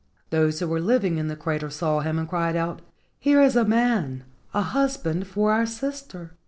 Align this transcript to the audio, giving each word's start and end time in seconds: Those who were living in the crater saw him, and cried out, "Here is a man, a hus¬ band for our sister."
Those 0.31 0.59
who 0.59 0.67
were 0.67 0.79
living 0.81 1.19
in 1.19 1.27
the 1.27 1.35
crater 1.35 1.69
saw 1.69 1.99
him, 1.99 2.17
and 2.17 2.27
cried 2.27 2.55
out, 2.55 2.81
"Here 3.19 3.39
is 3.39 3.55
a 3.55 3.63
man, 3.63 4.23
a 4.51 4.63
hus¬ 4.63 5.03
band 5.03 5.27
for 5.27 5.51
our 5.51 5.67
sister." 5.67 6.31